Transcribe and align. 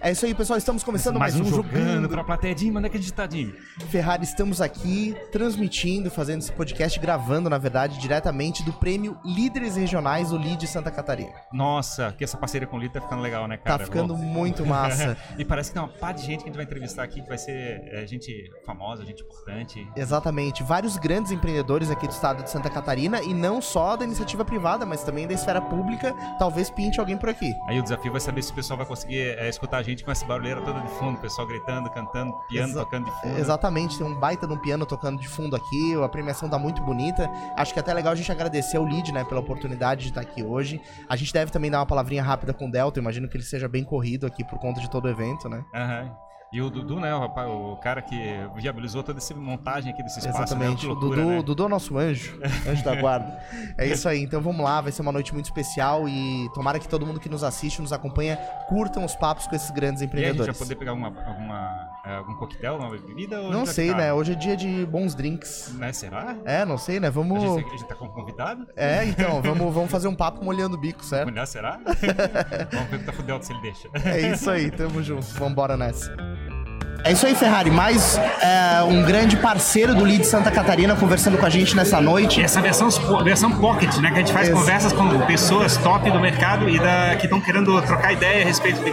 É 0.00 0.10
isso 0.10 0.26
aí, 0.26 0.34
pessoal. 0.34 0.58
Estamos 0.58 0.82
começando 0.82 1.20
mais, 1.20 1.34
mais 1.36 1.46
um 1.46 1.50
jogando, 1.50 1.86
jogando 1.86 2.08
pra 2.08 2.24
plateia. 2.24 2.58
Jim, 2.58 2.70
manda 2.72 2.88
acreditar, 2.88 3.30
Jim. 3.30 3.54
Ferrari, 3.90 4.24
estamos 4.24 4.60
aqui 4.60 5.16
transmitindo, 5.30 6.10
fazendo 6.10 6.40
esse 6.40 6.50
podcast, 6.50 6.98
gravando, 6.98 7.48
na 7.48 7.58
verdade, 7.58 7.98
diretamente 8.00 8.64
do 8.64 8.72
prêmio 8.72 9.16
Líderes 9.24 9.76
Regionais, 9.76 10.32
o 10.32 10.36
LID 10.36 10.66
Santa 10.66 10.90
Catarina. 10.90 11.32
Nossa, 11.52 12.12
que 12.18 12.24
essa 12.24 12.36
parceria 12.36 12.66
com 12.66 12.76
o 12.76 12.80
Lito 12.80 12.94
tá 12.94 13.00
ficando 13.00 13.22
legal, 13.22 13.46
né, 13.46 13.56
cara? 13.56 13.78
Tá 13.78 13.84
ficando 13.84 14.16
muito 14.16 14.66
massa. 14.66 15.16
e 15.38 15.44
parece 15.44 15.70
que 15.70 15.74
tem 15.74 15.82
uma 15.82 15.88
pá 15.88 16.10
de 16.10 16.22
gente 16.22 16.38
que 16.38 16.44
a 16.44 16.46
gente 16.48 16.56
vai 16.56 16.64
entrevistar 16.64 17.04
aqui 17.04 17.22
que 17.22 17.28
vai 17.28 17.38
ser 17.38 17.80
é, 17.92 18.04
gente 18.04 18.50
famosa, 18.66 19.06
gente 19.06 19.22
importante. 19.22 19.88
Exatamente. 19.96 20.64
Vários 20.64 20.96
grandes 20.96 21.30
empreendedores 21.30 21.88
aqui 21.88 22.08
do 22.08 22.12
estado 22.12 22.42
de 22.42 22.50
Santa 22.50 22.68
Catarina 22.68 23.22
e 23.22 23.32
não 23.32 23.62
só 23.62 23.94
da 23.96 24.04
iniciativa 24.04 24.44
privada, 24.44 24.84
mas 24.84 25.04
também 25.04 25.26
da 25.28 25.34
esfera 25.34 25.62
pública. 25.62 26.12
Talvez 26.36 26.68
pinte 26.68 26.98
alguém 26.98 27.16
por 27.16 27.28
aqui. 27.28 27.52
Aí 27.68 27.78
o 27.78 27.82
desafio 27.82 28.10
vai 28.10 28.20
saber 28.20 28.42
se 28.42 28.50
o 28.50 28.54
pessoal 28.56 28.76
vai 28.76 28.86
conseguir 28.86 29.38
é, 29.38 29.48
escutar 29.48 29.78
a 29.78 29.83
gente 29.84 30.02
com 30.04 30.10
essa 30.10 30.24
barulheira 30.26 30.60
toda 30.62 30.80
de 30.80 30.88
fundo, 30.98 31.16
o 31.18 31.20
pessoal 31.20 31.46
gritando, 31.46 31.88
cantando, 31.90 32.32
piano 32.48 32.70
Exa- 32.72 32.80
tocando 32.80 33.04
de 33.04 33.20
fundo. 33.20 33.38
Exatamente, 33.38 33.98
tem 33.98 34.06
um 34.06 34.14
baita 34.18 34.46
de 34.46 34.52
um 34.52 34.58
piano 34.58 34.84
tocando 34.86 35.20
de 35.20 35.28
fundo 35.28 35.54
aqui, 35.54 35.94
a 36.02 36.08
premiação 36.08 36.48
tá 36.48 36.58
muito 36.58 36.82
bonita. 36.82 37.30
Acho 37.56 37.72
que 37.72 37.78
é 37.78 37.82
até 37.82 37.92
legal 37.94 38.12
a 38.12 38.16
gente 38.16 38.30
agradecer 38.32 38.76
ao 38.76 38.84
Lid, 38.86 39.12
né, 39.12 39.24
pela 39.24 39.40
oportunidade 39.40 40.02
de 40.02 40.08
estar 40.08 40.20
aqui 40.22 40.42
hoje. 40.42 40.80
A 41.08 41.16
gente 41.16 41.32
deve 41.32 41.50
também 41.52 41.70
dar 41.70 41.78
uma 41.80 41.86
palavrinha 41.86 42.22
rápida 42.22 42.52
com 42.52 42.66
o 42.66 42.70
Delta, 42.70 42.98
imagino 42.98 43.28
que 43.28 43.36
ele 43.36 43.44
seja 43.44 43.68
bem 43.68 43.84
corrido 43.84 44.26
aqui 44.26 44.42
por 44.44 44.58
conta 44.58 44.80
de 44.80 44.88
todo 44.90 45.04
o 45.04 45.08
evento, 45.08 45.48
né? 45.48 45.62
Aham. 45.74 46.10
E 46.54 46.62
o 46.62 46.70
Dudu, 46.70 47.00
né, 47.00 47.12
o, 47.12 47.18
rapaz, 47.18 47.48
o 47.50 47.76
cara 47.82 48.00
que 48.00 48.16
viabilizou 48.54 49.02
toda 49.02 49.18
essa 49.18 49.34
montagem 49.34 49.92
aqui 49.92 50.04
desse 50.04 50.20
espaço. 50.20 50.38
Exatamente. 50.44 50.86
Né? 50.86 50.92
O 50.92 50.96
Que 50.96 51.00
loucura, 51.02 51.16
Dudu, 51.22 51.28
né? 51.36 51.42
Dudu 51.42 51.62
é 51.64 51.66
o 51.66 51.68
nosso 51.68 51.98
anjo, 51.98 52.38
anjo 52.68 52.84
da 52.84 52.94
guarda. 52.94 53.36
É 53.76 53.88
isso 53.88 54.08
aí, 54.08 54.22
então 54.22 54.40
vamos 54.40 54.64
lá, 54.64 54.80
vai 54.80 54.92
ser 54.92 55.02
uma 55.02 55.10
noite 55.10 55.32
muito 55.32 55.46
especial 55.46 56.08
e 56.08 56.48
tomara 56.54 56.78
que 56.78 56.86
todo 56.86 57.04
mundo 57.04 57.18
que 57.18 57.28
nos 57.28 57.42
assiste, 57.42 57.82
nos 57.82 57.92
acompanha, 57.92 58.36
curtam 58.68 59.04
os 59.04 59.16
papos 59.16 59.48
com 59.48 59.56
esses 59.56 59.68
grandes 59.72 60.00
E 60.00 60.04
aí, 60.04 60.10
a 60.10 60.14
gente 60.14 60.20
vai 60.22 60.30
empreendedores. 60.30 60.58
poder 60.58 60.76
pegar 60.76 60.92
alguma, 60.92 61.08
alguma, 61.26 61.88
é, 62.06 62.16
algum 62.18 62.34
coquetel, 62.36 62.76
uma 62.76 62.88
bebida? 62.90 63.40
Ou 63.40 63.48
a 63.48 63.50
Não 63.50 63.66
sei, 63.66 63.88
ficar- 63.88 63.98
né? 63.98 64.12
Hoje 64.12 64.32
é 64.32 64.34
dia 64.36 64.56
de 64.56 64.86
bons 64.86 65.12
drinks. 65.16 65.74
Né, 65.74 65.92
será? 65.92 66.36
É, 66.44 66.64
não 66.64 66.78
sei, 66.78 67.00
né? 67.00 67.08
A 67.08 67.10
Vamos. 67.10 67.40
gente, 67.42 67.66
a 67.66 67.70
gente 67.70 67.84
tá 67.88 67.96
como 67.96 68.12
convidado? 68.12 68.68
É, 68.76 69.04
então, 69.04 69.42
vamos, 69.42 69.74
vamos 69.74 69.90
fazer 69.90 70.06
um 70.06 70.14
papo 70.14 70.44
molhando 70.44 70.76
o 70.76 70.78
bico, 70.80 71.04
certo? 71.04 71.30
Mulher, 71.30 71.46
será? 71.48 71.80
Vamos 72.70 72.88
perguntar 72.90 73.12
pro 73.12 73.22
Delta 73.24 73.44
se 73.44 73.52
ele 73.52 73.60
deixa. 73.62 73.88
É 74.04 74.20
isso 74.32 74.48
aí, 74.50 74.70
tamo 74.70 75.02
junto. 75.02 75.26
Vambora 75.34 75.76
nessa. 75.76 76.14
É 77.06 77.12
isso 77.12 77.26
aí, 77.26 77.34
Ferrari. 77.34 77.70
Mais 77.70 78.18
é, 78.40 78.82
um 78.82 79.02
grande 79.02 79.36
parceiro 79.36 79.94
do 79.94 80.04
Lead 80.04 80.24
Santa 80.26 80.50
Catarina 80.50 80.96
conversando 80.96 81.36
com 81.36 81.44
a 81.44 81.50
gente 81.50 81.76
nessa 81.76 82.00
noite. 82.00 82.42
Essa 82.42 82.62
versão, 82.62 82.88
versão 83.22 83.50
pocket, 83.52 83.94
né? 83.98 84.08
Que 84.08 84.14
a 84.14 84.18
gente 84.20 84.32
faz 84.32 84.48
Ex- 84.48 84.58
conversas 84.58 84.90
com 84.92 85.06
pessoas 85.26 85.76
top 85.76 86.10
do 86.10 86.18
mercado 86.18 86.66
e 86.68 86.78
da, 86.78 87.14
que 87.16 87.26
estão 87.26 87.40
querendo 87.42 87.80
trocar 87.82 88.12
ideia 88.12 88.42
a 88.42 88.46
respeito 88.46 88.82
de 88.82 88.90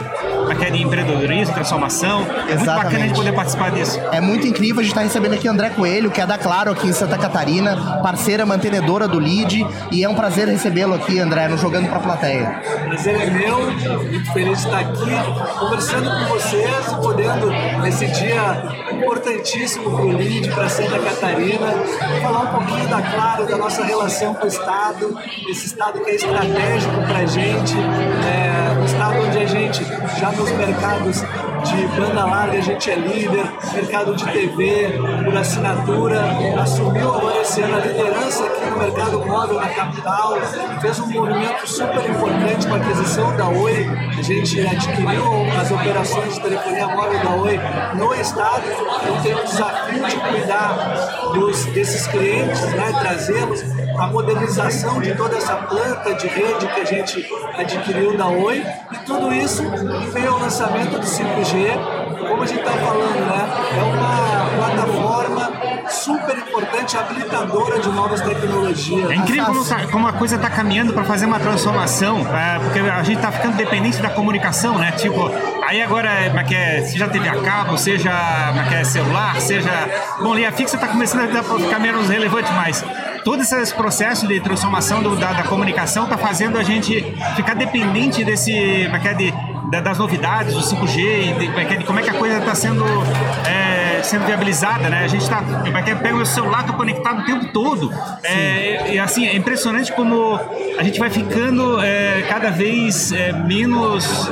empreendedorismo, 0.81 1.53
transformação. 1.53 2.21
É 2.21 2.23
muito 2.25 2.35
bacana 2.35 2.51
a 2.51 2.61
Exatamente. 2.61 3.01
gente 3.07 3.15
poder 3.15 3.31
participar 3.33 3.71
disso. 3.71 3.99
É 4.11 4.19
muito 4.19 4.45
incrível, 4.45 4.81
a 4.81 4.83
gente 4.83 4.93
tá 4.93 5.01
recebendo 5.01 5.33
aqui 5.33 5.47
André 5.47 5.69
Coelho, 5.69 6.11
que 6.11 6.19
é 6.19 6.25
da 6.25 6.37
Claro 6.37 6.71
aqui 6.71 6.87
em 6.89 6.93
Santa 6.93 7.17
Catarina, 7.17 7.99
parceira 8.03 8.45
mantenedora 8.45 9.07
do 9.07 9.19
Lead, 9.19 9.65
e 9.89 10.03
é 10.03 10.09
um 10.09 10.15
prazer 10.15 10.49
recebê-lo 10.49 10.93
aqui, 10.95 11.17
André, 11.19 11.47
no 11.47 11.57
Jogando 11.57 11.87
pra 11.89 11.99
Plateia. 11.99 12.61
prazer 12.87 13.15
é 13.21 13.29
meu, 13.29 13.71
muito 13.71 14.33
feliz 14.33 14.59
de 14.59 14.65
estar 14.65 14.79
aqui 14.79 15.59
conversando 15.59 16.09
com 16.11 16.33
vocês 16.33 16.91
e 16.91 16.95
podendo, 17.01 17.51
nesse 18.02 18.07
dia 18.19 18.63
importantíssimo 18.91 19.91
para 19.91 20.05
o 20.05 20.11
LID, 20.11 20.52
para 20.52 20.67
Santa 20.67 20.97
Catarina, 20.99 21.67
falar 22.21 22.41
um 22.41 22.66
pouquinho 22.66 22.89
da 22.89 23.02
Claro, 23.02 23.45
da 23.45 23.57
nossa 23.57 23.83
relação 23.83 24.33
com 24.33 24.45
o 24.45 24.47
Estado, 24.47 25.17
esse 25.47 25.67
Estado 25.67 25.99
que 25.99 26.09
é 26.09 26.16
estratégico 26.16 26.95
para 27.07 27.19
a 27.19 27.25
gente, 27.25 27.75
é, 27.77 28.79
um 28.79 28.85
Estado 28.85 29.22
onde 29.22 29.38
a 29.38 29.45
gente, 29.45 29.83
já 30.19 30.31
nos 30.31 30.52
mercados 30.52 31.23
de 31.63 31.87
banda 31.95 32.25
larga, 32.25 32.57
a 32.57 32.61
gente 32.61 32.89
é 32.89 32.95
líder, 32.95 33.45
mercado 33.73 34.15
de 34.15 34.25
TV, 34.25 34.99
por 35.23 35.37
assinatura, 35.37 36.21
assumiu 36.61 37.13
agora 37.13 37.41
esse 37.41 37.61
ano 37.61 37.75
a 37.75 37.79
liderança 37.79 38.45
aqui 38.45 38.69
no 38.69 38.77
mercado 38.77 39.25
móvel 39.25 39.61
na 39.61 39.69
capital, 39.69 40.38
fez 40.81 41.00
um 41.00 41.07
movimento 41.07 41.67
super 41.67 42.09
importante 42.09 42.67
com 42.67 42.73
a 42.73 42.77
aquisição 42.77 43.35
da 43.38 43.47
Oi, 43.50 43.88
a 44.17 44.21
gente 44.21 44.61
adquiriu 44.61 45.23
as 45.59 45.71
operações 45.71 46.35
de 46.35 46.41
telefonia 46.41 46.88
móvel 46.88 47.19
da 47.23 47.29
Oi 47.31 47.59
no 47.95 48.13
estado, 48.16 48.63
então 49.01 49.21
tem 49.21 49.33
o 49.35 49.44
desafio 49.44 50.05
de 50.05 50.16
cuidar 50.17 51.31
dos, 51.33 51.66
desses 51.66 52.07
clientes, 52.07 52.61
né, 52.73 52.94
trazê-los, 53.00 53.63
a 53.97 54.07
modernização 54.07 55.00
de 55.01 55.13
toda 55.16 55.38
essa 55.38 55.55
planta 55.55 56.13
de 56.16 56.27
rede 56.27 56.67
que 56.67 56.79
a 56.79 56.85
gente 56.85 57.29
adquiriu 57.55 58.17
da 58.17 58.27
Oi, 58.27 58.63
e 58.91 58.97
tudo 59.05 59.33
isso 59.33 59.63
veio 60.11 60.33
ao 60.33 60.39
lançamento 60.39 60.97
do 60.97 61.05
5G, 61.05 61.50
como 62.28 62.44
a 62.44 62.45
gente 62.45 62.59
está 62.59 62.72
falando, 62.72 63.19
né, 63.25 63.50
é 63.78 63.84
uma 63.84 64.66
plataforma 64.66 65.51
super 65.89 66.38
importante, 66.38 66.97
habilitadora 66.97 67.79
de 67.79 67.89
novas 67.89 68.22
tecnologias. 68.22 69.09
É 69.12 69.16
incrível 69.16 69.45
como, 69.45 69.91
como 69.91 70.07
a 70.07 70.13
coisa 70.13 70.35
está 70.38 70.50
caminhando 70.50 70.94
para 70.94 71.03
fazer 71.03 71.25
uma 71.25 71.39
transformação, 71.39 72.19
é, 72.19 72.59
porque 72.59 72.79
a 72.79 73.03
gente 73.03 73.17
está 73.17 73.31
ficando 73.31 73.57
dependente 73.57 74.01
da 74.01 74.09
comunicação, 74.09 74.78
né? 74.78 74.91
Tipo, 74.94 75.29
aí 75.67 75.81
agora, 75.81 76.09
é 76.09 76.44
que 76.44 76.56
é, 76.56 76.81
seja 76.84 77.07
TV 77.07 77.28
a 77.28 77.41
cabo, 77.41 77.78
seja 77.78 78.12
é 78.72 78.81
é, 78.81 78.83
celular, 78.83 79.39
seja. 79.41 79.69
Bom, 80.22 80.33
linha 80.33 80.51
fixa 80.51 80.75
está 80.75 80.88
começando 80.88 81.35
a 81.35 81.44
ficar 81.44 81.79
menos 81.79 82.09
relevante, 82.09 82.51
mas 82.53 82.83
todo 83.23 83.41
esse 83.41 83.73
processo 83.73 84.28
de 84.28 84.39
transformação 84.39 85.03
do- 85.03 85.16
da, 85.16 85.33
da 85.33 85.44
comunicação 85.44 86.06
está 86.06 86.18
fazendo 86.18 86.57
a 86.57 86.63
gente 86.63 87.01
ficar 87.35 87.53
dependente 87.56 88.23
desse. 88.23 88.51
É 88.53 89.01
é, 89.12 89.13
de, 89.13 89.33
das 89.79 89.97
novidades, 89.97 90.53
do 90.53 90.61
5G, 90.61 90.97
e 90.97 91.33
de, 91.39 91.47
como, 91.47 91.59
é 91.59 91.65
que 91.65 91.73
é, 91.73 91.77
de 91.77 91.83
como 91.85 91.99
é 91.99 92.03
que 92.03 92.09
a 92.09 92.13
coisa 92.13 92.39
está 92.39 92.55
sendo. 92.55 92.83
é, 93.47 94.01
sendo 94.03 94.25
viabilizada, 94.25 94.89
né? 94.89 95.03
A 95.03 95.07
gente 95.07 95.29
tá, 95.29 95.43
é 95.65 95.91
é, 95.91 95.95
pega 95.95 96.15
o 96.15 96.25
celular, 96.25 96.65
tá 96.65 96.73
conectado 96.73 97.21
o 97.21 97.25
tempo 97.25 97.47
todo. 97.53 97.93
É, 98.23 98.93
e 98.95 98.99
assim, 98.99 99.25
é 99.25 99.35
impressionante 99.35 99.91
como 99.91 100.39
a 100.77 100.83
gente 100.83 100.99
vai 100.99 101.09
ficando 101.09 101.79
é, 101.79 102.23
cada 102.27 102.49
vez 102.49 103.11
é, 103.11 103.31
menos 103.31 104.29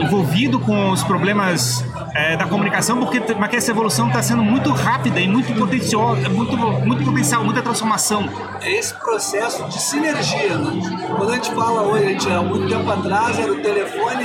envolvido 0.00 0.58
com 0.58 0.90
os 0.90 1.02
problemas 1.02 1.84
é, 2.14 2.36
da 2.36 2.46
comunicação, 2.46 2.98
porque 2.98 3.20
como 3.20 3.44
é 3.44 3.48
que 3.48 3.56
essa 3.56 3.72
evolução 3.72 4.06
está 4.06 4.22
sendo 4.22 4.42
muito 4.42 4.70
rápida 4.70 5.20
e 5.20 5.26
muito 5.26 5.52
potencial, 5.54 6.14
muito, 6.30 6.56
muito 6.56 7.04
potencial, 7.04 7.44
muita 7.44 7.60
transformação. 7.60 8.28
é 8.62 8.78
esse 8.78 8.94
processo 8.94 9.64
de 9.64 9.80
sinergia. 9.80 10.56
Né? 10.56 10.80
Quando 11.16 11.30
a 11.30 11.34
gente 11.34 11.52
fala 11.52 11.82
hoje, 11.82 12.04
a 12.04 12.08
gente, 12.08 12.30
há 12.30 12.40
muito 12.40 12.68
tempo 12.68 12.88
atrás 12.88 13.38
era 13.38 13.52
o 13.52 13.60
telefone 13.60 14.24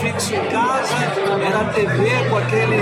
fixo 0.00 0.34
em 0.34 0.48
casa, 0.48 0.94
era 1.46 1.60
a 1.60 1.64
TV 1.66 2.28
com 2.30 2.38
aquele 2.38 2.78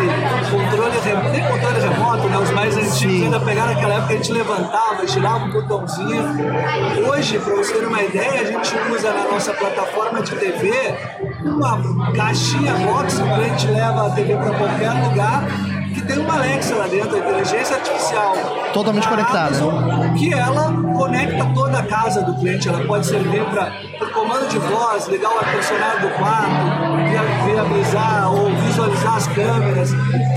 controle 0.51 0.99
remoto, 1.01 1.29
nem 1.31 1.45
controle 1.49 1.81
remoto, 1.81 2.29
né? 2.29 2.39
os 2.39 2.51
mais 2.53 2.77
antigos 2.77 2.99
Sim. 2.99 3.25
ainda 3.25 3.41
pegaram 3.41 3.75
naquela 3.75 3.95
época, 3.95 4.13
a 4.13 4.17
gente 4.17 4.33
levantava, 4.33 5.07
girava 5.07 5.45
um 5.47 5.51
botãozinho. 5.51 6.25
Hoje, 7.09 7.39
para 7.41 7.55
vocês 7.55 7.73
terem 7.73 7.89
uma 7.89 8.03
ideia, 8.03 8.41
a 8.41 8.45
gente 8.45 8.73
usa 8.93 9.13
na 9.13 9.25
nossa 9.25 9.53
plataforma 9.53 10.23
de 10.23 10.37
TV 10.37 10.73
uma 11.49 12.13
caixinha 12.13 12.75
box, 12.75 13.17
que 13.17 13.23
a 13.23 13.49
gente 13.49 13.67
leva 13.69 14.07
a 14.07 14.11
TV 14.11 14.37
para 14.37 14.51
qualquer 14.55 14.93
lugar, 15.09 15.45
que 15.95 16.03
tem 16.03 16.19
uma 16.19 16.35
Alexa 16.35 16.75
lá 16.75 16.87
dentro, 16.87 17.15
a 17.15 17.19
inteligência 17.19 17.77
artificial. 17.77 18.35
Totalmente 18.73 19.05
da 19.05 19.11
conectada. 19.11 19.57
Amazon, 19.57 20.15
que 20.15 20.35
ela 20.35 20.73
conecta 20.97 21.45
toda 21.55 21.79
a 21.79 21.83
casa 21.87 22.23
do 22.23 22.35
cliente. 22.35 22.69
Ela 22.69 22.85
pode 22.85 23.07
servir 23.07 23.45
para 23.47 23.73
comando 24.25 24.49
de 24.49 24.59
voz, 24.59 25.07
ligar 25.09 25.31
o 25.31 25.39
ar-condicionado 25.39 26.01
do 26.01 26.09
quarto, 26.15 26.51
via- 27.09 27.45
viabilizar 27.45 28.33
ou 28.33 28.51
visualizar 28.57 29.17
as 29.17 29.27
câmeras. 29.29 29.91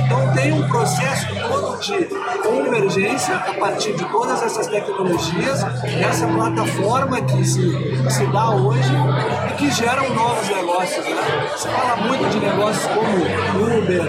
Então 0.06 0.34
tem 0.34 0.52
um 0.52 0.68
processo 0.68 1.28
todo 1.50 1.78
de 1.80 2.06
convergência 2.44 3.36
a 3.36 3.54
partir 3.54 3.94
de 3.94 4.04
todas 4.06 4.42
essas 4.44 4.68
tecnologias, 4.68 5.64
essa 6.02 6.28
plataforma 6.28 7.22
que 7.22 7.46
se, 7.46 8.10
se 8.10 8.26
dá 8.28 8.50
hoje 8.52 8.92
e 9.50 9.54
que 9.54 9.72
geram 9.72 10.10
novos 10.14 10.48
negócios. 10.50 11.06
Né? 11.06 11.16
Se 11.56 11.68
fala 11.70 11.96
muito 12.08 12.30
de 12.30 12.40
negócios 12.40 12.86
como 12.88 13.78
Uber, 13.78 14.04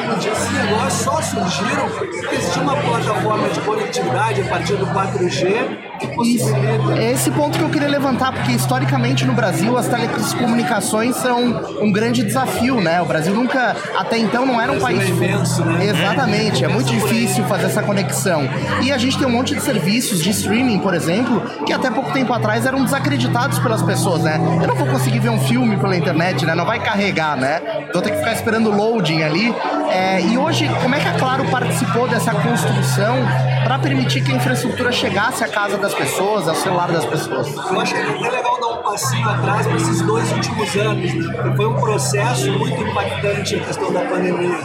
iFood, 0.00 0.28
esses 0.28 0.52
negócios 0.52 1.02
só 1.02 1.20
surgiram 1.22 1.88
porque 1.90 2.34
existia 2.34 2.62
uma 2.62 2.76
plataforma 2.76 3.48
de 3.48 3.60
conectividade 3.60 4.40
a 4.42 4.44
partir 4.46 4.74
do 4.76 4.86
4G 4.86 5.78
que 5.98 6.06
Isso. 6.06 6.46
possibilita. 6.48 6.98
É 7.00 7.12
esse 7.12 7.30
ponto 7.30 7.58
que 7.58 7.64
eu 7.64 7.68
queria 7.70 7.88
levantar, 7.88 8.32
porque 8.32 8.52
historicamente 8.52 9.24
no 9.24 9.32
Brasil 9.34 9.76
as 9.76 9.86
telecomunicações 9.88 11.16
são 11.16 11.40
um 11.80 11.92
grande 11.92 12.22
desafio, 12.22 12.80
né? 12.80 13.00
O 13.00 13.04
Brasil 13.04 13.34
nunca, 13.34 13.76
até 13.96 14.18
então, 14.18 14.44
não 14.46 14.60
era 14.60 14.72
um 14.72 14.78
Brasil 14.78 14.98
país. 14.98 15.10
é 15.10 15.12
imenso, 15.12 15.64
né? 15.64 15.86
Exatamente, 15.86 16.64
é 16.64 16.68
muito 16.68 16.90
Imenso 16.90 17.06
por 17.06 17.12
aí. 17.14 17.20
difícil 17.20 17.44
fazer 17.44 17.66
essa 17.66 17.82
conexão. 17.82 18.48
E 18.82 18.90
a 18.92 18.98
gente 18.98 19.18
tem 19.18 19.26
um 19.26 19.30
monte 19.30 19.54
de 19.54 19.60
serviços 19.60 20.22
de 20.22 20.30
streaming, 20.30 20.78
por 20.80 20.94
exemplo, 20.94 21.40
que 21.64 21.72
até 21.72 21.90
pouco 21.90 22.10
tempo 22.12 22.32
atrás 22.32 22.66
eram 22.66 22.82
desacreditados 22.84 23.58
pelas 23.58 23.82
pessoas, 23.82 24.22
né? 24.22 24.40
Eu 24.60 24.68
não 24.68 24.74
vou 24.74 24.86
conseguir 24.86 25.18
ver 25.20 25.28
um 25.30 25.38
filme 25.40 25.76
pela 25.76 25.96
internet, 25.96 26.44
né? 26.44 26.54
Não 26.54 26.64
vai 26.64 26.78
carregar, 26.80 27.36
né? 27.36 27.60
Vou 27.92 28.02
ter 28.02 28.10
que 28.10 28.18
ficar 28.18 28.32
esperando 28.32 28.70
o 28.70 28.74
loading 28.76 29.22
ali. 29.22 29.54
É, 29.92 30.22
e 30.22 30.38
hoje, 30.38 30.66
como 30.80 30.94
é 30.94 31.00
que 31.00 31.06
a 31.06 31.12
Claro 31.12 31.44
participou 31.50 32.08
dessa 32.08 32.32
construção 32.32 33.14
para 33.62 33.78
permitir 33.78 34.24
que 34.24 34.32
a 34.32 34.36
infraestrutura 34.36 34.90
chegasse 34.90 35.44
à 35.44 35.48
casa 35.48 35.76
das 35.76 35.92
pessoas, 35.92 36.48
ao 36.48 36.54
celular 36.54 36.90
das 36.90 37.04
pessoas? 37.04 37.54
Eu 37.54 37.78
acho 37.78 37.94
que 37.94 38.00
é 38.00 38.30
legal 38.30 38.51
passinho 38.92 39.26
atrás 39.26 39.66
para 39.66 39.76
esses 39.76 40.02
dois 40.02 40.30
últimos 40.32 40.76
anos. 40.76 41.14
Né? 41.14 41.54
Foi 41.56 41.66
um 41.66 41.74
processo 41.74 42.52
muito 42.52 42.82
impactante 42.82 43.56
a 43.56 43.60
questão 43.60 43.90
da 43.90 44.00
pandemia. 44.02 44.58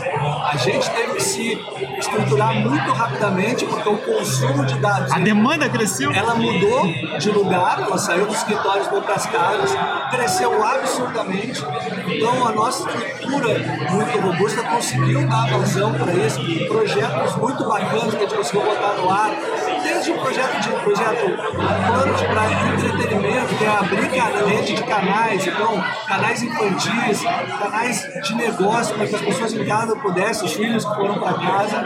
A 0.51 0.57
gente 0.57 0.89
teve 0.89 1.13
que 1.13 1.23
se 1.23 1.57
estruturar 1.97 2.53
muito 2.55 2.91
rapidamente 2.91 3.65
porque 3.65 3.87
o 3.87 3.97
consumo 3.97 4.65
de 4.65 4.77
dados. 4.79 5.13
A 5.13 5.19
demanda 5.19 5.69
cresceu? 5.69 6.11
Ela 6.11 6.35
mudou 6.35 6.85
de 7.17 7.31
lugar, 7.31 7.79
ela 7.81 7.97
saiu 7.97 8.25
dos 8.25 8.35
escritórios 8.35 8.87
para 8.87 9.13
as 9.13 9.25
casas, 9.27 9.71
cresceu 10.11 10.65
absurdamente. 10.65 11.63
Então 12.07 12.47
a 12.47 12.51
nossa 12.51 12.89
estrutura 12.89 13.59
muito 13.91 14.19
robusta 14.19 14.63
conseguiu 14.63 15.25
dar 15.27 15.47
vazão 15.57 15.93
para 15.93 16.13
isso, 16.13 16.39
projetos 16.67 17.35
muito 17.37 17.63
bacanas 17.63 18.13
que 18.13 18.17
a 18.17 18.19
gente 18.19 18.35
conseguiu 18.35 18.65
botar 18.65 18.93
no 18.95 19.09
ar, 19.09 19.31
desde 19.83 20.11
um 20.11 20.17
projeto 20.17 20.59
de 20.61 20.69
projeto 20.69 21.25
plano 21.35 22.15
de 22.15 22.25
para 22.25 22.51
entretenimento, 22.73 23.55
que 23.55 23.63
é 23.63 23.69
abrir 23.69 24.19
a 24.19 24.47
rede 24.47 24.73
de 24.73 24.83
canais, 24.83 25.47
então 25.47 25.83
canais 26.07 26.43
infantis, 26.43 27.23
canais 27.59 28.07
de 28.23 28.35
negócio 28.35 28.95
para 28.95 29.07
que 29.07 29.15
as 29.15 29.21
pessoas 29.21 29.53
em 29.53 29.65
casa 29.65 29.95
pudessem, 29.95 30.45
os 30.45 30.53
filhos 30.53 30.85
que 30.85 30.95
foram 30.95 31.19
para 31.19 31.33
casa, 31.33 31.77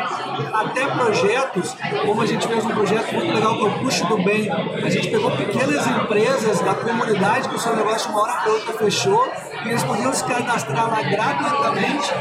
até 0.54 0.88
projetos, 0.88 1.76
como 2.06 2.22
a 2.22 2.26
gente 2.26 2.48
fez 2.48 2.66
um 2.66 2.70
projeto 2.70 3.14
muito 3.14 3.34
legal 3.34 3.58
que 3.58 3.64
é 3.64 3.68
o 3.68 3.80
Puxo 3.80 4.08
do 4.08 4.18
Bem. 4.24 4.50
A 4.52 4.90
gente 4.90 5.10
pegou 5.10 5.32
pequenas 5.32 5.88
empresas 5.88 6.60
da 6.62 6.74
comunidade 6.74 7.50
que 7.50 7.56
o 7.56 7.60
seu 7.60 7.76
negócio 7.76 8.12
uma 8.12 8.22
hora 8.22 8.34
para 8.34 8.52
outra 8.52 8.74
fechou 8.74 9.32
eles 9.66 9.84
podiam 9.84 10.14
se 10.14 10.24
cadastrar 10.24 10.90
lá 10.90 11.02
gratuitamente 11.02 12.14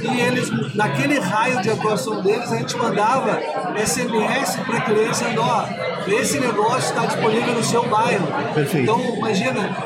e 0.00 0.20
eles, 0.20 0.74
naquele 0.74 1.18
raio 1.18 1.60
de 1.62 1.70
atuação 1.70 2.22
deles, 2.22 2.50
a 2.52 2.56
gente 2.56 2.76
mandava 2.76 3.40
SMS 3.76 4.56
para 4.66 4.78
a 4.78 4.80
criança, 4.80 5.26
ó, 5.38 5.64
esse 6.10 6.40
negócio 6.40 6.90
está 6.90 7.06
disponível 7.06 7.54
no 7.54 7.62
seu 7.62 7.86
bairro. 7.88 8.26
Perfeito. 8.54 8.90
Então, 8.90 9.00
imagina, 9.16 9.76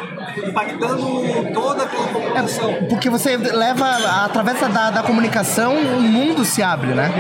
impactando 0.43 1.53
toda 1.53 1.85
aquela 1.85 2.09
população. 2.09 2.71
É, 2.71 2.83
porque 2.83 3.11
você 3.11 3.37
leva, 3.37 3.87
através 4.25 4.61
da, 4.61 4.91
da 4.91 5.03
comunicação, 5.03 5.75
o 5.77 6.01
mundo 6.01 6.45
se 6.45 6.63
abre, 6.63 6.95
né? 6.95 7.11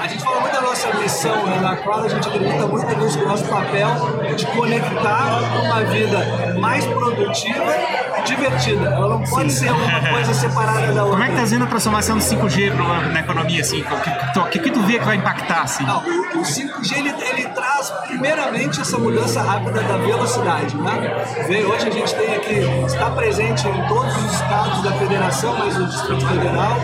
A 0.00 0.06
gente 0.06 0.22
fala 0.22 0.40
muito 0.40 0.54
da 0.54 0.60
nossa 0.60 0.94
missão, 0.94 1.46
né? 1.46 1.60
na 1.60 1.76
qual 1.76 2.04
a 2.04 2.08
gente 2.08 2.28
acredita 2.28 2.66
muito 2.66 2.86
no 2.86 3.26
nosso 3.26 3.44
papel 3.44 3.88
de 4.36 4.46
conectar 4.46 5.40
uma 5.64 5.84
vida 5.84 6.54
mais 6.58 6.84
produtiva 6.84 7.95
divertida. 8.26 8.86
Ela 8.86 9.08
não 9.08 9.22
pode 9.22 9.52
ser 9.52 9.70
uma 9.70 10.00
coisa 10.12 10.34
separada 10.34 10.92
da 10.92 11.02
outra. 11.04 11.10
Como 11.10 11.22
é 11.22 11.26
que 11.26 11.32
está 11.34 11.46
sendo 11.46 11.64
a 11.64 11.66
transformação 11.68 12.18
do 12.18 12.22
5G 12.24 12.70
pra- 12.74 13.08
na 13.08 13.20
economia, 13.20 13.60
assim? 13.60 13.82
O 13.82 14.44
que, 14.50 14.50
que, 14.50 14.58
que 14.58 14.70
tu 14.70 14.80
vê 14.82 14.98
que 14.98 15.04
vai 15.04 15.16
impactar, 15.16 15.62
assim? 15.62 15.84
Não, 15.84 15.98
o, 15.98 16.38
o 16.38 16.42
5G 16.42 16.96
ele, 16.98 17.14
ele 17.30 17.48
traz 17.48 17.90
primeiramente 18.06 18.80
essa 18.80 18.98
mudança 18.98 19.40
rápida 19.42 19.80
da 19.82 19.96
velocidade, 19.96 20.76
né? 20.76 21.24
Vê, 21.48 21.64
hoje 21.64 21.88
a 21.88 21.90
gente 21.90 22.14
tem 22.14 22.34
aqui, 22.34 22.60
está 22.86 23.10
presente 23.10 23.66
em 23.68 23.88
todos 23.88 24.16
os 24.16 24.32
estados 24.34 24.82
da 24.82 24.92
federação, 24.92 25.56
mas 25.58 25.76
no 25.76 25.86
Distrito 25.86 26.26
Federal, 26.26 26.76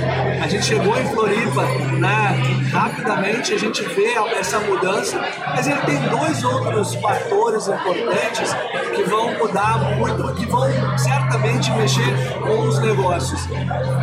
a 0.42 0.46
gente 0.48 0.64
chegou 0.64 0.96
em 0.98 1.06
Floripa, 1.06 1.62
né? 1.98 2.68
Rapidamente 2.72 3.54
a 3.54 3.58
gente 3.58 3.82
vê 3.82 4.14
essa 4.38 4.58
mudança, 4.60 5.20
mas 5.54 5.66
ele 5.66 5.80
tem 5.82 5.98
dois 6.08 6.42
outros 6.44 6.94
fatores 6.96 7.68
importantes 7.68 8.54
que 8.94 9.02
vão 9.04 9.32
mudar 9.38 9.78
muito, 9.96 10.34
que 10.34 10.46
vão 10.46 10.68
certamente 11.32 11.70
mexer 11.72 12.38
com 12.40 12.68
os 12.68 12.78
negócios, 12.80 13.46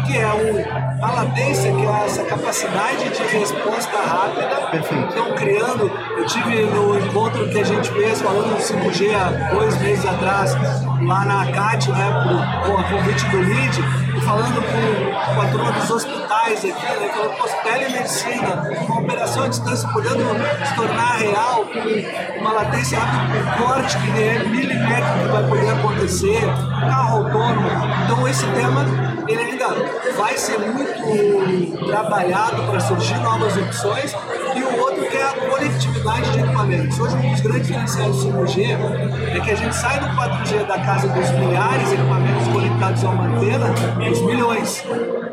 que 0.07 0.17
é 0.17 0.27
o, 0.27 1.05
a 1.05 1.11
latência, 1.11 1.71
que 1.71 1.85
é 1.85 2.05
essa 2.05 2.23
capacidade 2.23 3.09
de 3.09 3.37
resposta 3.37 3.97
rápida 3.97 4.67
Perfeito. 4.71 5.09
estão 5.09 5.35
criando. 5.35 5.91
Eu 6.17 6.25
tive 6.25 6.63
no 6.63 6.97
encontro 6.97 7.47
que 7.49 7.59
a 7.59 7.63
gente 7.63 7.91
fez 7.91 8.21
falando 8.21 8.55
do 8.55 8.61
5G 8.61 9.13
há 9.13 9.53
dois 9.53 9.79
meses 9.79 10.05
atrás, 10.05 10.55
lá 11.01 11.25
na 11.25 11.41
ACAT, 11.43 11.91
né, 11.91 12.11
com 12.65 12.77
a 12.77 12.83
convite 12.83 13.25
do 13.27 13.41
LID, 13.41 13.83
falando 14.25 14.61
com, 14.61 15.35
com 15.35 15.41
a 15.41 15.45
turma 15.47 15.71
dos 15.71 15.89
hospitais 15.89 16.59
aqui, 16.65 16.85
né, 16.85 17.11
falando, 17.13 17.37
pô, 17.37 17.47
telemedicina, 17.63 18.63
uma 18.87 19.01
operação 19.01 19.43
à 19.43 19.47
distância 19.47 19.89
podendo 19.89 20.23
se 20.65 20.75
tornar 20.75 21.17
real, 21.17 21.65
com 21.65 22.39
uma 22.39 22.51
latência 22.53 22.99
rápida, 22.99 23.51
com 23.51 23.63
corte 23.63 23.97
que 23.97 24.23
é 24.23 24.43
milimétrico 24.45 25.19
que 25.19 25.27
vai 25.31 25.43
poder 25.47 25.69
acontecer, 25.69 26.41
carro 26.81 27.25
autônomo. 27.25 27.69
Então 28.05 28.27
esse 28.27 28.45
tema 28.47 28.85
ele 29.27 29.41
ainda 29.41 29.67
vai 30.17 30.37
ser 30.37 30.59
muito 30.59 31.85
trabalhado 31.85 32.63
para 32.63 32.79
surgir 32.79 33.17
novas 33.17 33.55
opções 33.57 34.15
e 34.55 34.63
o 34.63 34.79
outro 34.79 35.05
que 35.05 35.17
é 35.17 35.23
a 35.23 35.33
conectividade 35.33 35.98
de 35.99 36.39
equipamentos. 36.39 36.99
Hoje 36.99 37.15
um 37.17 37.31
dos 37.31 37.41
grandes 37.41 37.67
diferenciais 37.67 38.15
do 38.15 38.31
5G 38.31 39.35
é 39.35 39.39
que 39.41 39.51
a 39.51 39.55
gente 39.55 39.75
sai 39.75 39.99
do 39.99 40.07
4G 40.07 40.65
da 40.65 40.79
casa 40.79 41.07
dos 41.09 41.29
milhares 41.31 41.89
de 41.89 41.95
equipamentos 41.95 42.47
conectados 42.47 43.03
a 43.03 43.09
uma 43.09 43.25
antena 43.25 43.67
dos 44.09 44.21
milhões. 44.21 44.83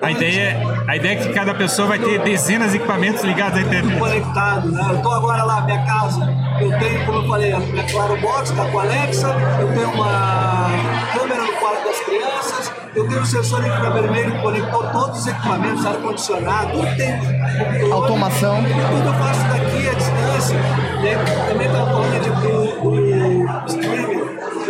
A 0.03 0.11
ideia, 0.11 0.61
a 0.89 0.97
ideia 0.97 1.13
é 1.13 1.17
que 1.17 1.33
cada 1.33 1.55
pessoa 1.55 1.89
vai 1.89 1.99
ter 2.01 2.19
dezenas 2.21 2.73
de 2.73 2.79
equipamentos 2.79 3.23
ligados 3.23 3.59
à 3.59 3.63
internet. 3.63 3.99
conectado, 3.99 4.71
né? 4.73 4.87
Eu 4.91 5.03
tô 5.03 5.11
agora 5.13 5.45
lá, 5.45 5.61
minha 5.63 5.85
casa, 5.85 6.35
eu 6.61 6.79
tenho, 6.79 7.07
como 7.07 7.19
eu 7.19 7.29
falei, 7.29 7.53
a 7.53 7.59
minha 7.61 7.85
Claro 7.85 8.21
Box, 8.21 8.51
tá 8.51 8.65
com 8.67 8.79
a 8.79 8.83
Alexa, 8.83 9.29
eu 9.61 9.69
tenho 9.73 9.91
uma 9.93 10.69
câmera 11.13 11.43
no 11.43 11.53
quarto 11.55 11.85
das 11.85 12.01
crianças, 12.01 12.73
eu 12.95 13.09
tenho 13.09 13.21
um 13.21 13.25
sensor 13.25 13.67
infravermelho 13.67 14.33
que 14.33 14.39
conectou 14.43 14.83
todos 14.91 15.21
os 15.21 15.27
equipamentos, 15.27 15.87
ar-condicionado, 15.87 16.71
tudo 16.73 16.97
tem. 16.97 17.93
Automação. 17.93 18.57
Tudo 18.63 19.07
eu 19.07 19.15
faço 19.15 19.41
daqui 19.49 19.89
à 19.89 19.95
distância. 19.95 20.56
E 21.03 21.09
aí, 21.09 21.49
também 21.49 21.67
estava 21.67 21.91
falando 21.91 22.21
de, 22.23 22.31
do, 22.31 23.67
streaming. 23.67 24.27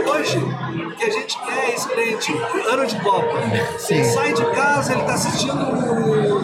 Hoje, 0.08 0.38
o 0.38 0.96
que 0.96 1.04
a 1.04 1.10
gente 1.10 1.38
quer 1.38 1.58
é 1.58 1.74
esse 1.74 1.88
cliente, 1.88 2.32
ano 2.70 2.86
de 2.86 2.96
Copa. 3.00 3.36
Ele 3.88 4.04
sai 4.04 4.32
de 4.32 4.44
casa, 4.46 4.92
ele 4.92 5.00
está 5.02 5.14
assistindo 5.14 5.54
um, 5.54 6.38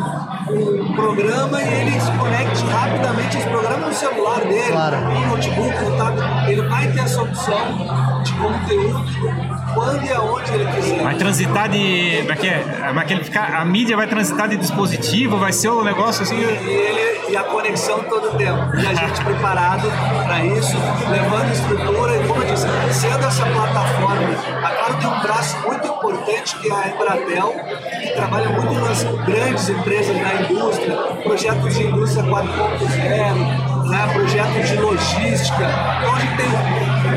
um 0.50 0.94
programa 0.94 1.62
e 1.62 1.74
ele 1.74 2.00
se 2.00 2.10
conecte 2.12 2.64
rapidamente 2.64 3.38
esse 3.38 3.48
programa 3.48 3.86
no 3.86 3.94
celular 3.94 4.40
dele, 4.40 4.72
Claro. 4.72 5.00
no 5.00 5.26
notebook, 5.28 5.84
no 5.84 5.96
tablet. 5.96 6.50
Ele 6.50 6.62
vai 6.62 6.86
ter 6.92 7.00
essa 7.00 7.22
opção 7.22 8.22
de 8.22 8.32
conteúdo 8.34 9.51
quando 9.74 10.04
e 10.04 10.12
aonde 10.12 10.52
ele 10.52 10.66
quiser. 10.72 11.02
Vai 11.02 11.14
transitar 11.16 11.68
de. 11.68 12.18
É 12.28 12.36
que 12.36 12.48
é? 12.48 12.84
Como 12.88 13.00
é 13.00 13.04
que 13.04 13.12
ele 13.14 13.22
a 13.38 13.64
mídia 13.64 13.96
vai 13.96 14.06
transitar 14.06 14.48
de 14.48 14.56
dispositivo, 14.56 15.38
vai 15.38 15.52
ser 15.52 15.70
um 15.70 15.84
negócio 15.84 16.22
assim. 16.22 16.36
e 16.36 16.42
ele 16.42 17.12
e 17.32 17.36
a 17.36 17.44
conexão 17.44 18.02
todo 18.04 18.28
o 18.28 18.36
tempo. 18.36 18.76
E 18.76 18.86
a 18.86 18.94
gente 18.94 19.24
preparado 19.24 19.88
para 20.24 20.44
isso, 20.44 20.76
levando 21.10 21.52
estrutura 21.52 22.16
e, 22.16 22.26
como 22.28 22.42
eu 22.42 22.46
disse, 22.46 22.66
sendo 22.92 23.26
essa 23.26 23.46
plataforma. 23.46 24.28
A 24.62 24.70
Claro 24.70 24.96
tem 24.98 25.08
um 25.08 25.20
braço 25.20 25.58
muito 25.66 25.86
importante 25.86 26.58
que 26.58 26.70
é 26.70 26.74
a 26.74 26.88
Embratel, 26.88 27.54
que 28.02 28.10
trabalha 28.14 28.48
muito 28.50 28.74
nas 28.74 29.02
grandes 29.24 29.68
empresas 29.68 30.16
da 30.18 30.34
indústria, 30.42 30.96
projetos 31.22 31.74
de 31.74 31.84
indústria 31.84 32.24
4.0, 32.24 33.88
né, 33.88 34.10
projetos 34.12 34.68
de 34.68 34.76
logística. 34.76 35.64
Então 36.00 36.14
a 36.14 36.20
gente 36.20 36.36
tem 36.36 36.50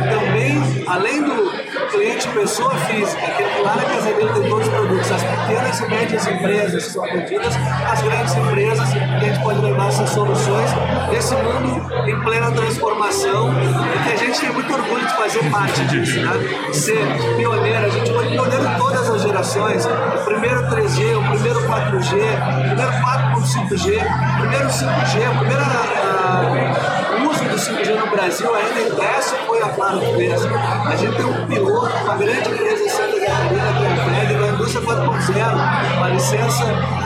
também, 0.09 0.83
além 0.87 1.23
do 1.23 1.54
cliente 1.95 2.27
pessoa 2.29 2.75
física, 2.75 3.21
que 3.21 3.61
lá 3.61 3.75
na 3.75 3.83
casa 3.83 4.13
dele 4.13 4.31
tem 4.33 4.49
todos 4.49 4.67
os 4.67 4.73
produtos, 4.73 5.11
as 5.11 5.23
pequenas 5.23 5.79
e 5.79 5.87
médias 5.87 6.27
empresas 6.27 6.85
que 6.85 6.91
são 6.91 7.05
atendidas, 7.05 7.55
as 7.91 8.01
grandes 8.01 8.35
empresas, 8.35 8.93
que 8.93 8.99
a 8.99 9.19
gente 9.19 9.41
pode 9.41 9.61
levar 9.61 9.87
essas 9.87 10.09
soluções 10.09 10.69
nesse 11.11 11.35
mundo 11.35 12.09
em 12.09 12.21
plena 12.21 12.51
transformação 12.51 13.53
e 13.53 14.03
que 14.03 14.13
a 14.13 14.15
gente 14.17 14.39
tem 14.39 14.51
muito 14.51 14.73
orgulho 14.73 15.07
de 15.07 15.13
fazer 15.13 15.49
parte 15.49 15.85
disso, 15.85 16.19
né? 16.19 16.73
Ser 16.73 17.35
pioneiro, 17.37 17.85
a 17.85 17.89
gente 17.89 18.11
foi 18.11 18.27
pioneiro 18.29 18.65
em 18.65 18.77
todas 18.77 19.09
as 19.09 19.21
gerações, 19.21 19.85
o 19.85 20.25
primeiro 20.25 20.61
3G, 20.67 21.17
o 21.17 21.31
primeiro 21.31 21.61
4G, 21.61 22.13
o 22.25 22.67
primeiro 22.67 22.91
4.5G, 22.91 24.01
o 24.35 24.39
primeiro 24.39 24.67
5G, 24.67 25.31
o 25.31 25.39
primeiro 25.39 25.63
ah, 25.63 27.04
uso 27.35 27.43
do 27.43 27.55
5G 27.55 27.95
no 27.99 28.11
Brasil 28.11 28.55
ainda 28.55 28.95
teste 28.95 29.35
foi 29.45 29.61
a 29.61 29.67
que 29.67 30.15
fez. 30.15 30.45
A 30.45 30.95
gente 30.95 31.15
tem 31.15 31.25
um 31.25 31.47
piloto, 31.47 31.97
uma 32.03 32.15
grande 32.15 32.49
empresa 32.49 32.83
em 32.83 32.89
Santa 32.89 33.19
Catarina, 33.19 33.73
que 33.77 33.83
é 33.83 33.87
a 33.87 34.25
FED, 34.25 34.33
da 34.39 34.47
indústria 34.47 34.85
4.0, 34.85 35.97
uma 35.97 36.09
licença 36.09 36.65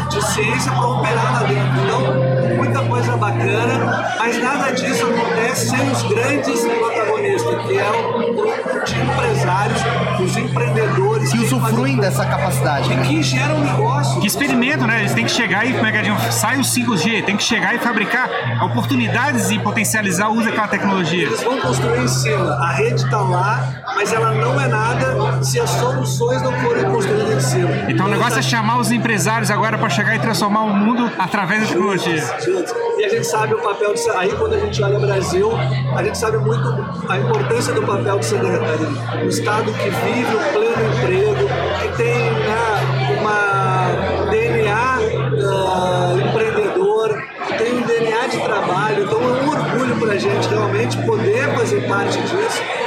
de 0.09 0.25
ciência 0.25 0.71
para 0.71 0.87
operar 0.87 1.33
lá 1.33 1.47
dentro. 1.47 1.81
Então, 1.83 2.55
muita 2.57 2.79
coisa 2.85 3.17
bacana, 3.17 4.15
mas 4.19 4.43
nada 4.43 4.71
disso 4.71 5.05
acontece 5.05 5.69
sem 5.69 5.91
os 5.91 6.03
grandes 6.03 6.61
protagonistas, 6.61 7.65
que 7.65 7.77
é 7.77 7.89
o 7.89 8.33
grupo 8.33 8.85
de 8.85 9.01
empresários, 9.01 9.81
os 10.19 10.37
empreendedores 10.37 10.88
Que 11.31 11.39
usufruem 11.39 11.97
dessa 11.97 12.25
capacidade. 12.25 12.91
e 12.91 12.95
né? 12.95 13.07
que 13.07 13.23
geram 13.23 13.59
negócio. 13.59 14.21
Que 14.21 14.27
experimento, 14.27 14.85
né? 14.85 14.99
Eles 14.99 15.13
têm 15.13 15.25
que 15.25 15.31
chegar 15.31 15.65
e, 15.65 15.73
como 15.73 15.85
é 15.85 15.91
que 15.91 16.31
sai 16.31 16.57
o 16.57 16.61
5G, 16.61 17.23
tem 17.25 17.37
que 17.37 17.43
chegar 17.43 17.75
e 17.75 17.79
fabricar 17.79 18.29
oportunidades 18.63 19.49
e 19.49 19.59
potencializar 19.59 20.29
o 20.29 20.33
uso 20.33 20.45
daquela 20.45 20.67
tecnologia. 20.67 21.23
Eles 21.23 21.43
vão 21.43 21.59
construir 21.59 22.03
em 22.03 22.07
cima. 22.07 22.51
A 22.55 22.71
rede 22.71 23.03
está 23.03 23.21
lá, 23.21 23.81
mas 23.95 24.11
ela 24.13 24.31
não 24.31 24.59
é 24.59 24.67
nada 24.67 25.43
se 25.43 25.59
as 25.59 25.69
soluções 25.69 26.41
não 26.41 26.53
forem 26.59 26.85
construídas 26.85 27.45
em 27.45 27.49
cima. 27.49 27.69
Então 27.87 28.05
o 28.05 28.09
negócio 28.09 28.39
é 28.39 28.41
chamar 28.41 28.77
os 28.79 28.91
empresários 28.91 29.51
agora 29.51 29.77
para 29.77 29.89
chegar 29.89 30.15
e 30.15 30.19
transformar 30.19 30.63
o 30.63 30.73
mundo 30.73 31.11
através 31.17 31.61
da 31.61 31.67
tecnologia. 31.67 32.19
desenvolvidos. 32.19 32.88
E 32.99 33.05
a 33.05 33.07
gente 33.07 33.25
sabe 33.25 33.53
o 33.53 33.59
papel 33.59 33.93
de 33.93 34.09
aí 34.09 34.29
quando 34.35 34.55
a 34.55 34.59
gente 34.59 34.83
olha 34.83 34.97
o 34.97 34.99
Brasil, 34.99 35.49
a 35.95 36.03
gente 36.03 36.17
sabe 36.17 36.37
muito 36.37 36.67
a 37.07 37.17
importância 37.17 37.73
do 37.73 37.81
papel 37.81 38.19
de 38.19 38.29
Catarina. 38.29 39.23
Um 39.23 39.27
estado 39.29 39.71
que 39.71 39.89
vive 39.89 40.35
o 40.35 40.51
pleno 40.51 40.97
emprego, 40.97 41.47
que 41.81 41.95
tem 41.95 42.29
né, 42.29 43.17
uma 43.21 44.25
DNA 44.29 44.99
uh, 45.31 46.27
empreendedor, 46.27 47.23
que 47.47 47.57
tem 47.57 47.73
um 47.73 47.81
DNA 47.83 48.27
de 48.27 48.43
trabalho. 48.43 49.05
Então 49.05 49.21
é 49.21 49.43
um 49.43 49.49
orgulho 49.49 49.95
para 50.01 50.11
a 50.11 50.17
gente 50.17 50.49
realmente 50.49 50.97
poder 51.03 51.55
fazer 51.55 51.87
parte 51.87 52.19
disso. 52.23 52.78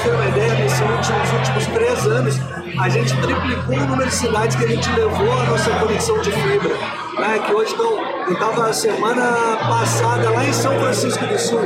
A 0.00 0.02
gente, 0.02 0.08
para 0.08 0.08
você 0.08 0.08
ter 0.08 0.10
uma 0.10 0.28
ideia, 0.28 0.54
nesses 0.54 0.80
últimos, 0.80 1.32
últimos 1.32 1.66
três 1.66 2.06
anos, 2.06 2.40
a 2.80 2.88
gente 2.88 3.16
triplicou 3.20 3.76
o 3.76 3.86
número 3.86 4.08
de 4.08 4.14
cidades 4.14 4.56
que 4.56 4.64
a 4.64 4.68
gente 4.68 4.90
levou 4.92 5.32
a 5.32 5.44
nossa 5.44 5.70
conexão 5.72 6.18
de 6.22 6.32
fibra. 6.32 6.74
Né, 7.18 7.38
que 7.44 7.52
hoje 7.52 7.72
estão. 7.72 8.00
Eu 8.26 8.32
estava 8.32 8.72
semana 8.72 9.56
passada 9.58 10.30
lá 10.30 10.44
em 10.44 10.52
São 10.52 10.72
Francisco 10.78 11.26
do 11.26 11.38
Sul, 11.38 11.60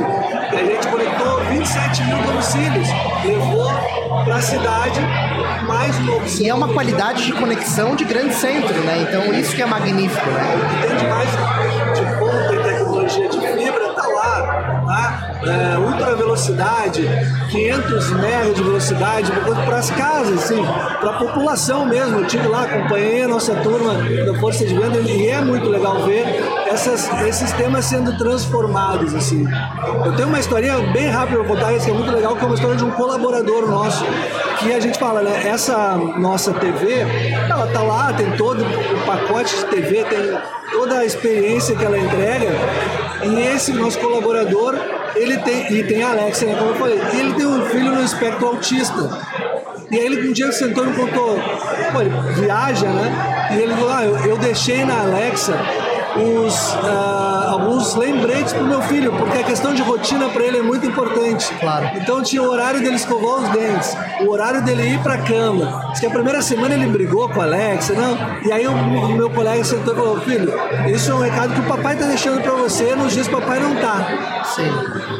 que 0.49 0.55
a 0.55 0.65
gente 0.65 0.87
conectou 0.87 1.39
27 1.45 2.03
mil 2.03 2.17
domicílios, 2.23 2.87
levou 3.23 3.71
para 4.25 4.35
a 4.35 4.41
cidade 4.41 4.99
mais 5.65 5.95
opção. 6.07 6.45
E 6.45 6.49
é 6.49 6.53
uma 6.53 6.73
qualidade 6.73 7.25
de 7.25 7.31
conexão 7.31 7.95
de 7.95 8.03
grande 8.03 8.33
centro, 8.33 8.73
né? 8.81 9.07
Então 9.07 9.33
isso 9.33 9.55
que 9.55 9.61
é 9.61 9.65
magnífico, 9.65 10.29
né? 10.29 10.55
O 10.55 10.81
que 10.81 10.87
tem 10.87 10.97
de 10.97 11.07
mais 11.07 11.29
de 11.29 12.19
ponta 12.19 12.55
em 12.55 12.63
tecnologia 12.63 13.29
de 13.29 13.39
fibra 13.39 13.87
está 13.91 14.04
lá. 14.83 14.85
Tá? 14.85 15.35
É, 15.45 15.77
ultra 15.77 16.15
velocidade, 16.15 17.07
500 17.51 18.11
MB 18.11 18.53
de 18.55 18.63
velocidade 18.63 19.31
para 19.65 19.77
as 19.77 19.91
casas, 19.91 20.43
assim, 20.43 20.63
para 20.99 21.11
a 21.11 21.13
população 21.13 21.85
mesmo. 21.85 22.19
Eu 22.19 22.27
tive 22.27 22.47
lá, 22.47 22.63
acompanhei 22.63 23.23
a 23.23 23.27
nossa 23.27 23.53
turma 23.55 23.93
da 23.93 24.39
Força 24.39 24.65
de 24.65 24.73
Venda 24.73 24.99
e 24.99 25.27
é 25.27 25.41
muito 25.41 25.69
legal 25.69 26.01
ver 26.03 26.25
essas, 26.67 27.09
esses 27.27 27.51
temas 27.53 27.85
sendo 27.85 28.17
transformados. 28.17 29.13
Assim. 29.13 29.45
Eu 30.03 30.15
tenho 30.15 30.29
uma 30.29 30.39
historinha 30.39 30.77
bem 30.91 31.09
rápida 31.09 31.39
para 31.39 31.47
contar, 31.47 31.73
que 31.73 31.89
é 31.89 31.93
muito 31.93 32.11
legal, 32.11 32.35
que 32.35 32.43
é 32.43 32.45
uma 32.45 32.55
história 32.55 32.77
de 32.77 32.83
um 32.83 32.91
colaborador 32.91 33.69
nosso 33.69 34.03
que 34.59 34.73
a 34.73 34.79
gente 34.79 34.97
fala, 34.97 35.21
né? 35.21 35.47
Essa 35.47 35.95
nossa 36.17 36.53
TV, 36.53 37.05
ela 37.49 37.67
tá 37.67 37.81
lá, 37.81 38.13
tem 38.13 38.31
todo 38.31 38.63
o 38.63 39.05
pacote 39.05 39.55
de 39.57 39.65
TV, 39.65 40.03
tem 40.05 40.37
toda 40.71 40.99
a 40.99 41.05
experiência 41.05 41.75
que 41.75 41.83
ela 41.83 41.97
entrega. 41.97 42.49
E 43.23 43.39
esse 43.55 43.71
nosso 43.73 43.97
colaborador, 43.99 44.75
ele 45.15 45.37
tem, 45.37 45.73
e 45.73 45.83
tem 45.83 46.03
a 46.03 46.11
Alexa, 46.11 46.45
né, 46.45 46.55
como 46.57 46.71
eu 46.71 46.75
falei, 46.75 46.99
ele 47.13 47.33
tem 47.33 47.45
um 47.45 47.65
filho 47.65 47.91
no 47.91 48.03
espectro 48.03 48.47
autista. 48.47 49.09
E 49.91 49.97
aí 49.97 50.05
ele 50.05 50.29
um 50.29 50.33
dia 50.33 50.51
sentou 50.51 50.83
e 50.83 50.87
me 50.87 50.95
contou, 50.95 51.39
pô, 51.91 52.01
ele 52.01 52.09
viaja, 52.33 52.87
né? 52.87 53.49
E 53.51 53.61
ele 53.61 53.73
falou, 53.75 53.91
ah, 53.91 54.03
eu, 54.03 54.17
eu 54.17 54.37
deixei 54.37 54.83
na 54.83 55.01
Alexa 55.01 55.53
os, 56.15 56.73
uh, 56.73 57.34
alguns 57.55 57.95
lembretes 57.95 58.53
para 58.53 58.63
o 58.63 58.67
meu 58.67 58.81
filho, 58.83 59.11
porque 59.13 59.39
a 59.39 59.43
questão 59.43 59.73
de 59.73 59.81
rotina 59.81 60.29
para 60.29 60.43
ele 60.43 60.57
é 60.57 60.61
muito 60.61 60.85
importante. 60.85 61.53
Claro. 61.59 61.89
Então 61.95 62.21
tinha 62.21 62.41
o 62.41 62.49
horário 62.49 62.81
dele 62.81 62.95
escovar 62.95 63.43
os 63.43 63.49
dentes, 63.49 63.97
o 64.21 64.29
horário 64.29 64.63
dele 64.63 64.83
ir 64.93 64.99
para 64.99 65.15
a 65.15 65.17
cama. 65.17 65.89
Diz 65.91 65.99
que 65.99 66.05
a 66.05 66.09
primeira 66.09 66.41
semana 66.41 66.73
ele 66.73 66.87
brigou 66.87 67.27
com 67.29 67.41
a 67.41 67.45
Alexa, 67.45 67.93
não? 67.93 68.17
E 68.43 68.51
aí 68.51 68.67
o, 68.67 68.71
o 68.71 69.15
meu 69.15 69.29
colega 69.29 69.63
sentou 69.63 69.93
e 69.93 69.97
falou: 69.97 70.21
Filho, 70.21 70.53
isso 70.87 71.11
é 71.11 71.15
um 71.15 71.19
recado 71.19 71.53
que 71.53 71.59
o 71.61 71.63
papai 71.63 71.93
está 71.93 72.05
deixando 72.05 72.41
para 72.41 72.53
você 72.53 72.95
nos 72.95 73.13
dias 73.13 73.27
que 73.27 73.35
o 73.35 73.39
papai 73.39 73.59
não 73.59 73.75
tá. 73.75 74.43
Sim. 74.55 74.71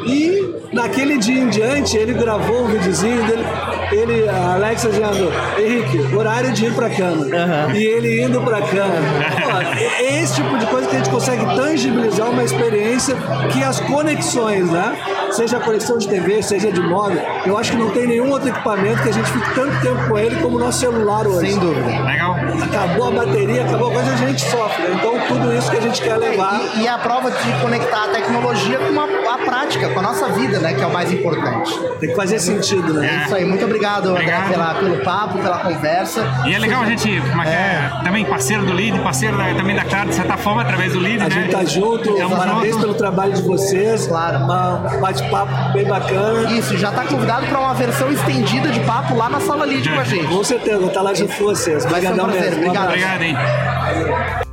E 0.06 0.56
naquele 0.72 1.18
dia 1.18 1.40
em 1.40 1.48
diante 1.48 1.96
ele 1.96 2.12
gravou 2.12 2.64
um 2.64 2.66
videozinho 2.68 3.24
dele, 3.26 3.44
ele, 3.92 4.28
a 4.28 4.54
Alexa 4.54 4.88
dizendo: 4.88 5.32
Henrique, 5.58 6.14
horário 6.14 6.52
de 6.52 6.66
ir 6.66 6.74
para 6.74 6.86
a 6.86 6.90
cama. 6.90 7.24
Uhum. 7.24 7.74
E 7.74 7.84
ele 7.84 8.22
indo 8.22 8.40
para 8.40 8.58
a 8.58 8.62
cama. 8.62 8.94
Pô, 9.42 9.76
é 9.78 10.22
esse 10.22 10.34
tipo 10.34 10.56
de 10.58 10.66
coisa 10.66 10.88
que 10.88 10.96
a 10.96 10.98
gente 10.98 11.10
consegue 11.10 11.44
tangibilizar 11.56 12.30
uma 12.30 12.44
experiência 12.44 13.16
que 13.52 13.62
as 13.62 13.80
conexões, 13.80 14.70
né? 14.70 14.96
Seja 15.30 15.58
a 15.58 15.60
conexão 15.60 15.98
de 15.98 16.08
TV, 16.08 16.42
seja 16.42 16.70
de 16.70 16.80
móvel, 16.80 17.20
eu 17.44 17.58
acho 17.58 17.72
que 17.72 17.76
não 17.76 17.90
tem 17.90 18.06
nenhum 18.06 18.30
outro 18.30 18.48
equipamento 18.48 19.02
que 19.02 19.08
a 19.08 19.12
gente 19.12 19.30
fique 19.30 19.54
tanto 19.54 19.80
tempo 19.80 20.08
com 20.08 20.18
ele 20.18 20.36
como 20.36 20.56
o 20.56 20.60
nosso 20.60 20.78
celular 20.78 21.26
hoje. 21.26 21.50
Sem 21.50 21.58
dúvida. 21.58 21.86
Legal. 21.86 22.36
Acabou 22.62 23.08
a 23.08 23.10
bateria, 23.24 23.62
acabou 23.64 23.90
a 23.90 23.92
coisa, 23.94 24.12
a 24.12 24.16
gente 24.16 24.40
sofre. 24.42 24.82
né? 24.82 24.96
Então 24.98 25.14
tudo 25.28 25.52
isso 25.54 25.70
que 25.70 25.76
a 25.76 25.80
gente 25.80 26.02
quer 26.02 26.16
levar. 26.16 26.60
E, 26.76 26.82
e 26.82 26.86
é 26.86 26.90
a 26.90 26.98
prova 26.98 27.30
de 27.30 27.52
conectar 27.60 28.04
a 28.04 28.08
tecnologia 28.08 28.78
com 28.78 29.00
a, 29.00 29.34
a 29.34 29.38
prática, 29.38 29.88
com 29.88 29.98
a 29.98 30.02
nossa 30.02 30.28
vida, 30.28 30.58
né? 30.58 30.74
Que 30.74 30.82
é 30.82 30.86
o 30.86 30.92
mais 30.92 31.12
importante. 31.12 31.72
Tem 32.00 32.10
que 32.10 32.14
fazer 32.16 32.38
sentido, 32.38 32.94
né? 32.94 33.22
Isso 33.24 33.34
aí, 33.34 33.44
muito 33.44 33.64
obrigado, 33.64 34.08
André, 34.10 34.22
Obrigado. 34.22 34.48
pela, 34.50 34.74
pelo 34.74 35.04
papo, 35.04 35.38
pela 35.38 35.58
conversa. 35.58 36.24
E 36.46 36.54
é 36.54 36.58
legal 36.58 36.82
a 36.82 36.86
gente, 36.86 37.20
como 37.30 37.42
é 37.42 37.44
que 37.44 37.50
é, 37.50 37.90
também 38.04 38.24
parceiro 38.24 38.64
do 38.66 38.72
Lead, 38.72 38.98
parceiro 39.00 39.36
da- 39.36 39.54
também 39.54 39.74
da 39.74 39.84
Claro, 39.84 40.08
de 40.08 40.14
certa 40.16 40.36
forma, 40.36 40.62
através 40.62 40.92
do 40.92 40.98
Lead, 40.98 41.20
A 41.22 41.28
né? 41.28 41.30
gente 41.30 41.50
tá 41.52 41.64
junto, 41.64 42.14
Tamo 42.16 42.36
parabéns 42.36 42.72
junto. 42.74 42.80
pelo 42.80 42.94
trabalho 42.94 43.32
de 43.32 43.42
vocês. 43.42 44.06
Claro. 44.06 44.38
Um 44.38 45.00
bate-papo 45.00 45.72
bem 45.72 45.86
bacana. 45.86 46.50
Isso, 46.52 46.76
já 46.76 46.90
tá 46.90 47.04
convidado 47.04 47.46
para 47.46 47.58
uma 47.58 47.74
versão 47.74 48.10
estendida 48.10 48.68
de 48.68 48.80
papo 48.80 49.14
lá 49.16 49.28
na 49.28 49.40
sala 49.40 49.64
Lid 49.64 49.88
com 49.88 49.98
a 50.00 50.04
gente. 50.04 50.26
Com 50.26 50.44
certeza, 50.44 50.84
estar 50.84 51.02
lá 51.02 51.14
junto 51.14 51.34
com 51.36 51.44
vocês. 51.44 51.84
Um 51.84 51.88
Obrigadão 51.88 52.26
prazer, 52.36 52.54
obrigado. 52.54 52.88
Obrigado, 52.88 53.22
hein? 53.22 54.45